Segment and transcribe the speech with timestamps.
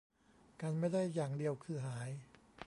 [0.61, 2.09] กันไม่ได้อย่างเดียวคือหาย